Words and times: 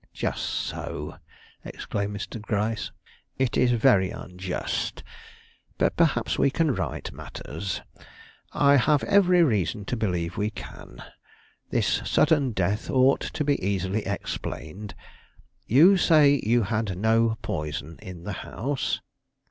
"Just 0.13 0.41
so!" 0.43 1.17
exclaimed 1.63 2.17
Mr. 2.17 2.41
Gryce; 2.41 2.91
"it 3.37 3.55
is 3.55 3.73
very 3.73 4.09
unjust. 4.09 5.03
But 5.77 5.95
perhaps 5.95 6.39
we 6.39 6.49
can 6.49 6.73
right 6.73 7.11
matters. 7.13 7.81
I 8.51 8.77
have 8.77 9.03
every 9.03 9.43
reason 9.43 9.85
to 9.85 9.95
believe 9.95 10.37
we 10.37 10.49
can. 10.49 11.03
This 11.69 12.01
sudden 12.03 12.51
death 12.51 12.89
ought 12.89 13.21
to 13.21 13.43
be 13.43 13.63
easily 13.63 14.03
explained. 14.07 14.95
You 15.67 15.97
say 15.97 16.41
you 16.43 16.63
had 16.63 16.97
no 16.97 17.37
poison 17.43 17.99
in 18.01 18.23
the 18.23 18.33
house?" 18.41 19.01